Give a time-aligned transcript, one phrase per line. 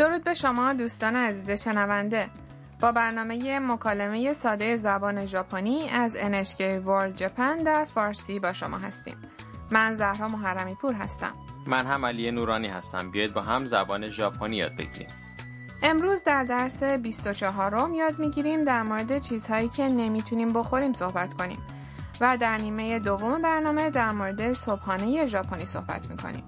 [0.00, 2.28] درود به شما دوستان عزیز شنونده.
[2.80, 9.16] با برنامه مکالمه ساده زبان ژاپنی از NHK World Japan در فارسی با شما هستیم.
[9.70, 11.32] من زهرا محرمی پور هستم.
[11.66, 13.10] من هم علی نورانی هستم.
[13.10, 15.08] بیاید با هم زبان ژاپنی یاد بگیریم.
[15.82, 21.58] امروز در درس 24 م یاد می‌گیریم در مورد چیزهایی که نمی‌تونیم بخوریم صحبت کنیم
[22.20, 26.44] و در نیمه دوم برنامه در مورد صبحانه ژاپنی صحبت می‌کنیم.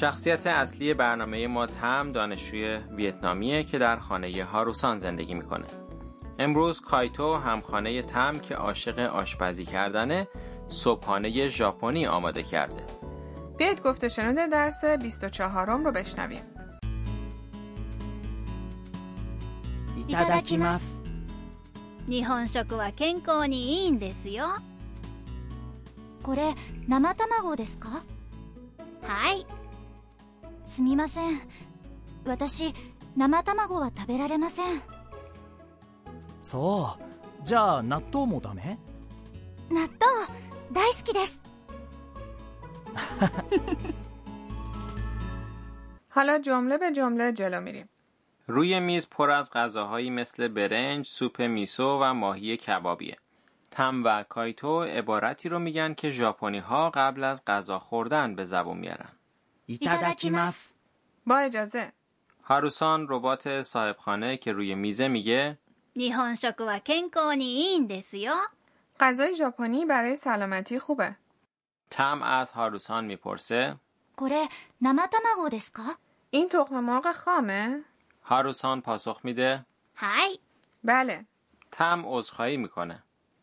[0.00, 5.66] شخصیت اصلی برنامه ما تم دانشجوی ویتنامیه که در خانه هاروسان زندگی میکنه.
[6.38, 10.28] امروز کایتو همخانه تم که عاشق آشپزی کردنه
[10.68, 12.84] صبحانه ژاپنی آماده کرده.
[13.58, 16.54] بیاید گفته شنود درس 24 م رو بشنویم.
[20.06, 21.02] いただきます
[22.08, 24.58] 日本食は健康にいいんですよ
[26.22, 26.54] これ
[26.88, 28.02] 生卵ですか
[29.02, 29.46] はい
[30.68, 31.40] すみません
[32.26, 32.74] 私
[33.16, 34.82] 生卵は食べられません
[36.42, 36.96] そ
[37.42, 38.78] うじゃあ納豆もダメ
[39.70, 39.90] 納豆
[40.72, 41.40] 大好きです
[46.14, 47.88] حالا جمله به جمله جلو میریم.
[48.46, 53.16] روی میز پر از غذاهایی مثل برنج، سوپ میسو و ماهی کبابیه.
[53.70, 58.78] تم و کایتو عبارتی رو میگن که ژاپنی ها قبل از غذا خوردن به زبون
[58.78, 59.08] میارن.
[59.68, 60.76] いただきます
[61.26, 61.92] با اجازه
[62.44, 65.58] هاروسان ربات صاحبخانه که روی میزه میگه
[65.96, 68.34] 日本食は健康にいいんですよ
[69.00, 71.16] غذای ژاپنی برای سلامتی خوبه.
[71.90, 73.76] تم از هاروسان میپرسه
[74.16, 74.48] これ
[74.80, 75.98] 生卵ですか
[76.30, 77.82] این تخم مرغ خامه؟
[78.24, 80.40] هاروسان پاسخ میده はい
[80.84, 81.24] بله.
[81.72, 83.02] تم عذرخواهی میکنه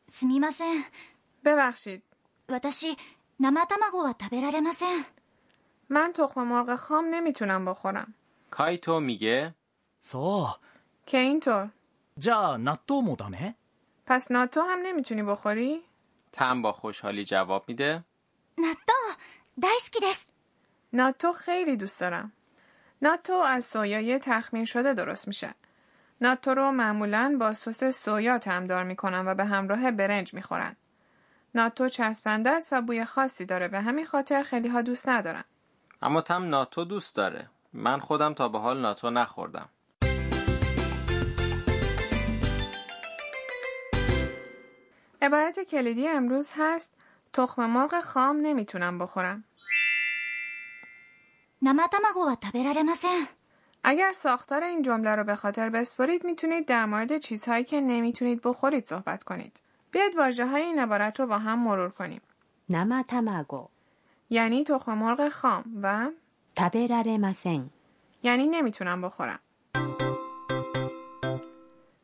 [0.10, 0.84] すみません
[1.46, 2.02] ببخشید.
[2.50, 2.98] 私
[3.40, 5.06] 生卵は食べられません
[5.90, 8.14] من تخم مرغ خام نمیتونم بخورم.
[8.52, 9.56] کایتو میگه
[10.04, 10.56] そ
[11.06, 11.66] که اینطور.
[11.66, 11.72] う
[12.18, 13.56] じゃあ納豆もダメ
[14.06, 15.82] پس ناتو هم نمیتونی بخوری؟
[16.32, 18.04] تم با خوشحالی جواب میده
[18.58, 18.94] 納豆
[19.60, 20.28] 大好きです
[20.94, 22.32] ناتو خیلی دوست دارم.
[23.02, 25.54] ناتو از سویای تخمیر شده درست میشه.
[26.22, 30.76] ناتو رو معمولا با سس سویا تمدار میکنن و به همراه برنج میخورن.
[31.56, 35.44] ناتو چسبنده است و بوی خاصی داره به همین خاطر خیلی ها دوست ندارن.
[36.03, 37.51] اما تم ناتو دوست داره.
[37.73, 39.69] من خودم تا به حال ناتو نخوردم.
[45.23, 46.95] عبارت کلیدی امروز هست
[47.33, 49.45] تخم مرغ خام نمی‌تونم بخورم.
[53.85, 58.87] اگر ساختار این جمله رو به خاطر بسپرید می‌تونید در مورد چیزهایی که نمی‌تونید بخورید
[58.87, 59.61] صحبت کنید.
[59.91, 62.21] بیاید واجه های این عبارت رو با هم مرور کنیم.
[62.69, 63.69] نما تماگو
[64.30, 66.10] یعنی تخم مرغ خام و
[66.60, 67.70] 食べられません
[68.24, 69.40] یعنی نمیتونم بخورم.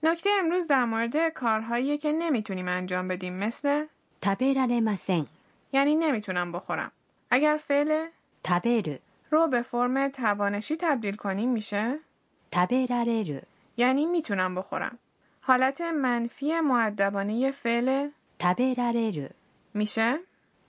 [0.04, 3.86] نکته امروز در مورد کارهایی که نمیتونیم انجام بدیم مثل
[4.26, 5.26] 食べられません
[5.74, 6.92] یعنی نمیتونم بخورم.
[7.30, 8.08] اگر فعل
[8.48, 9.00] 食べる
[9.32, 12.00] رو به فرم توانشی تبدیل کنیم میشه
[12.56, 13.42] 食べられる
[13.78, 14.98] یعنی میتونم بخورم.
[15.42, 18.10] حالت منفی معدبانه فعل
[18.42, 19.30] 食べられる
[19.74, 20.20] میشه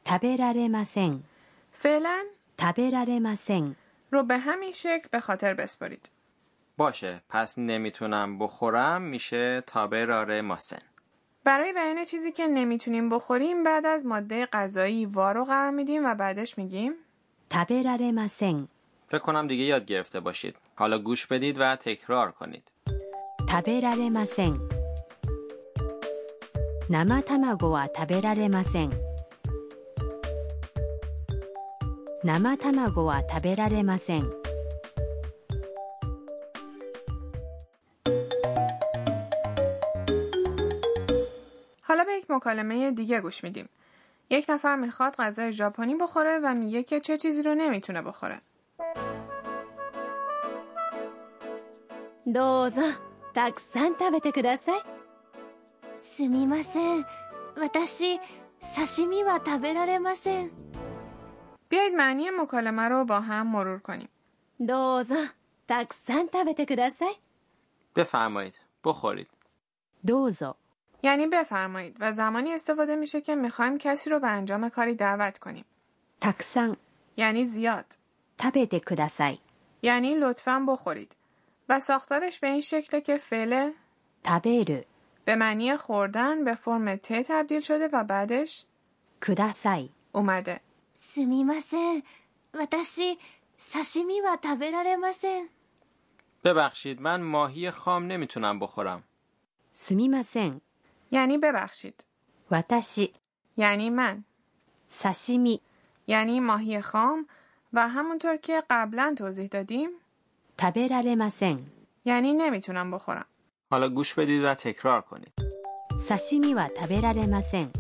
[0.07, 1.25] 食べられません
[1.73, 2.25] فعلا
[2.61, 3.77] 食べられません
[4.11, 6.11] رو به همین شکل به خاطر بسپارید.
[6.77, 10.79] باشه پس نمیتونم بخورم میشه تابراره ماسن
[11.45, 16.15] برای بیان چیزی که نمیتونیم بخوریم بعد از ماده غذایی وا رو قرار میدیم و
[16.15, 16.93] بعدش میگیم
[17.53, 18.69] 食べられません
[19.07, 22.63] فکر کنم دیگه یاد گرفته باشید حالا گوش بدید و تکرار کنید
[23.51, 24.61] 食べられません
[26.91, 28.91] 生卵は食べられません
[32.25, 34.31] 生卵は食べられません
[41.83, 43.69] حالا به یک مکالمه دیگه گوش میدیم.
[44.31, 48.39] یک نفر میخواد غذای ژاپنی بخوره و میگه که چه چیزی رو نمیتونه بخوره.
[52.31, 52.83] どうぞ
[53.33, 54.81] たくさん食べてください
[55.97, 57.07] すみません
[57.59, 58.21] 私
[58.77, 60.51] 刺身は食べられません
[61.70, 64.10] بیایید معنی مکالمه رو با هم مرور کنیم.
[64.68, 65.26] دوزا
[65.68, 67.16] تاکسان تبته کداسای.
[67.96, 68.60] بفرمایید.
[68.84, 69.28] بخورید.
[70.06, 70.56] دوزا
[71.04, 75.66] یعنی بفرمایید و زمانی استفاده میشه که می‌خوایم کسی رو به انجام کاری دعوت کنیم.
[76.22, 76.78] تاکسان
[77.18, 77.86] یعنی زیاد.
[78.38, 79.38] تبته کداسای
[79.82, 81.16] یعنی لطفا بخورید.
[81.70, 83.72] و ساختارش به این شکله که فعل
[84.24, 84.82] تبرو
[85.26, 88.66] به معنی خوردن به فرم ت تبدیل شده و بعدش
[89.28, 90.60] کداسای اومده
[91.03, 92.03] すみません
[92.53, 93.19] 私
[93.73, 95.49] 刺身は食べられません
[96.45, 99.03] ببخشید من ماهی خام نمیتونم بخورم
[99.75, 100.61] すみません
[101.11, 102.05] یعنی ببخشید
[102.51, 103.13] 私
[103.57, 104.25] یعنی من
[105.03, 105.61] 刺身
[106.07, 107.27] یعنی ماهی خام
[107.73, 109.89] و همونطور که قبلا توضیح دادیم
[110.61, 111.59] 食べられません
[112.05, 113.27] یعنی نمیتونم بخورم
[113.71, 115.33] حالا گوش بدید و تکرار کنید
[116.09, 117.73] 刺身は食べられません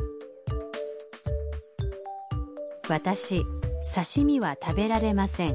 [2.88, 3.44] 私
[3.94, 5.54] 刺身は食べられません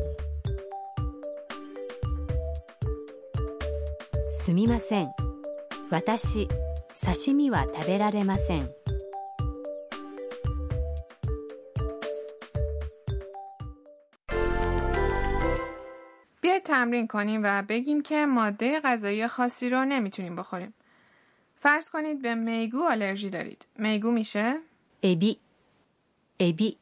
[4.32, 5.10] すみません
[5.90, 6.48] 私
[7.04, 8.70] 刺身は食べられません
[16.42, 20.74] بیاید تمرین کنیم و بگیم که ماده غذایی خاصی رو نمیتونیم بخوریم.
[21.56, 23.68] فرض کنید به میگو آلرژی دارید.
[23.78, 24.60] میگو میشه
[26.44, 26.78] エビ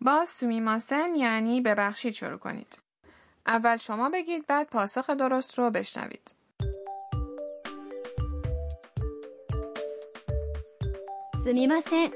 [0.00, 2.78] با سومیماسن یعنی ببخشید شروع کنید.
[3.46, 6.34] اول شما بگید بعد پاسخ درست رو بشنوید.
[11.44, 12.08] سومیماسن.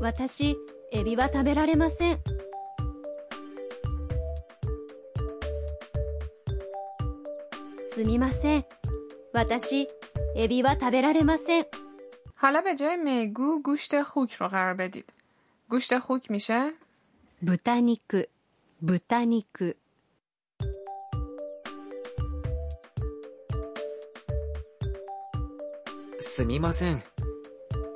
[0.00, 0.56] واتاشی
[0.92, 2.18] ابی وا تابرارماسن.
[7.94, 8.62] سومیماسن.
[9.34, 9.86] واتاشی
[10.36, 11.62] ابی وا تابرارماسن.
[12.36, 15.12] حالا به جای میگو گوشت خوک رو قرار بدید.
[15.68, 16.72] گوشت خوک میشه
[17.43, 18.29] 豚肉
[18.81, 19.77] 豚肉
[26.19, 27.03] すみません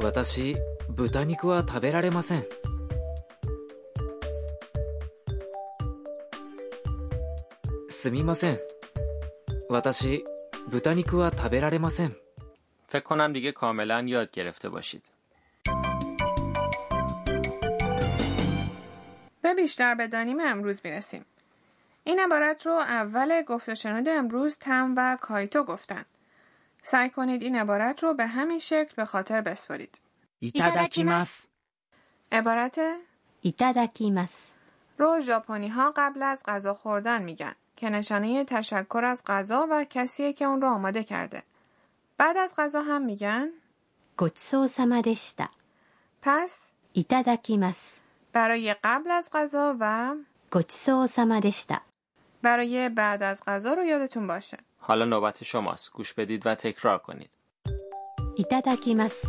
[0.01, 0.55] 私
[0.89, 2.45] 豚肉は食べられません
[7.89, 8.59] すみません
[9.69, 10.23] 私
[10.69, 12.15] 豚肉は食べられません
[12.93, 15.05] فکر کنم دیگه کاملا یاد گرفته باشید
[19.58, 21.24] بیشتر بدانیم امروز می‌رسیم.
[22.04, 26.04] این عبارت رو اول گفت و امروز تم و کایتو گفتن.
[26.82, 30.00] سعی کنید این عبارت رو به همین شکل به خاطر بسپارید.
[30.40, 31.46] ایتادکیماس
[32.32, 32.80] عبارت؟
[33.40, 34.46] ایتادکیماس
[34.98, 40.32] رو ژاپنی ها قبل از غذا خوردن میگن که نشانه تشکر از غذا و کسیه
[40.32, 41.42] که اون رو آماده کرده.
[42.16, 43.48] بعد از غذا هم میگن؟
[44.16, 45.48] گوتسو سما دشتا.
[46.22, 47.92] پس؟ ایتادکیماس
[48.33, 50.15] برای قبل از غذا و
[50.51, 51.81] ごちそうさまでした
[52.41, 54.57] برای بعد از غذا رو یادتون باشه.
[54.79, 57.29] حالا نوبت شماست گوش بدید و تکرار کنید
[58.35, 59.27] いただきます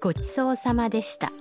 [0.00, 1.32] ごちそうさまでした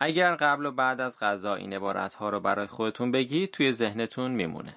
[0.00, 4.30] اگر قبل و بعد از غذا این عبارت ها رو برای خودتون بگید توی ذهنتون
[4.30, 4.74] میمونه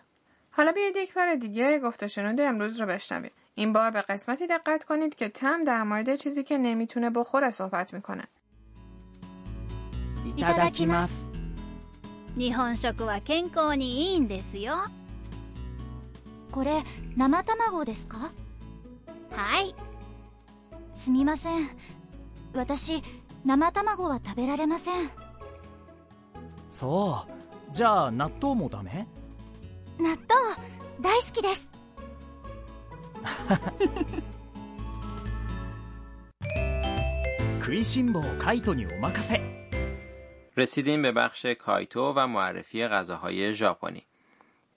[0.52, 3.32] حالا بیایید یک بار دیگه گفت و شنود امروز رو بشنوید.
[3.56, 7.94] این بار به قسمتی دقت کنید که تم در مورد چیزی که نمیتونه بخوره صحبت
[7.94, 8.24] میکنه.
[10.38, 11.32] いただきます
[12.38, 14.76] 日本食は健康にいいんですよ
[16.52, 16.84] これ
[17.16, 18.32] 生卵ですか
[19.32, 19.76] はい
[20.94, 21.70] すみません
[22.54, 23.04] 私
[23.46, 25.10] 生卵は食べられません
[26.72, 27.26] そ
[27.72, 29.08] うじゃあ納豆もダメ
[30.00, 30.18] 納豆
[31.02, 31.70] 大好きです
[37.60, 39.42] 食いしん坊カイトにお任せ
[40.58, 44.04] رسیدیم به بخش کایتو و معرفی غذاهای ژاپنی.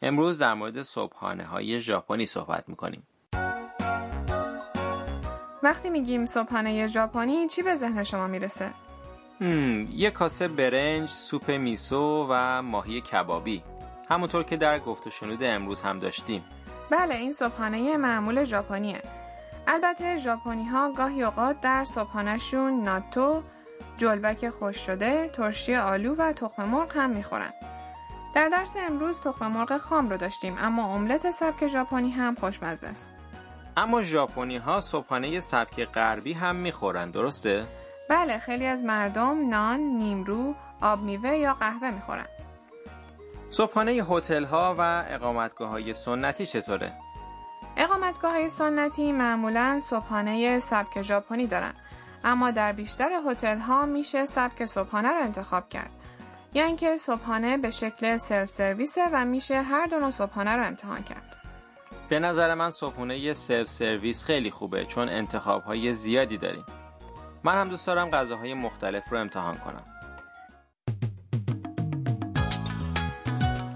[0.02, 3.06] امروز در مورد صبحانه های ژاپنی صحبت میکنیم.
[5.62, 8.70] وقتی میگیم صبحانه ژاپنی چی به ذهن شما میرسه؟
[9.96, 13.62] یه کاسه برنج، سوپ میسو و ماهی کبابی.
[14.08, 16.44] همونطور که در گفت و شنود امروز هم داشتیم.
[16.93, 19.01] بله این صبحانه معمول ژاپنیه.
[19.67, 23.43] البته ژاپنی ها گاهی اوقات در صبحانهشون ناتو،
[23.97, 27.53] جلبک خوش شده، ترشی آلو و تخم مرغ هم می‌خورن.
[28.35, 33.15] در درس امروز تخم مرغ خام رو داشتیم اما املت سبک ژاپنی هم خوشمزه است.
[33.77, 37.63] اما ژاپنی ها صبحانه سبک غربی هم می‌خورن درسته؟
[38.09, 42.27] بله خیلی از مردم نان، نیمرو، آب میوه یا قهوه می‌خورن.
[43.53, 46.93] صبحانه هتل ها و اقامتگاه های سنتی چطوره؟
[47.77, 51.73] اقامتگاه های سنتی معمولا صبحانه سبک ژاپنی دارن
[52.23, 55.91] اما در بیشتر هتل ها میشه سبک صبحانه رو انتخاب کرد
[56.53, 61.03] یا اینکه صبحانه به شکل سلف سرویسه و میشه هر دو نوع صبحانه رو امتحان
[61.03, 61.35] کرد
[62.09, 66.65] به نظر من صبحونه سلف سرویس خیلی خوبه چون انتخاب های زیادی داریم.
[67.43, 69.92] من هم دوست دارم غذاهای مختلف رو امتحان کنم.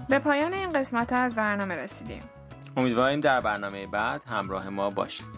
[0.08, 2.22] به پایان این قسمت از برنامه رسیدیم
[2.76, 5.37] امیدواریم در برنامه بعد همراه ما باشید.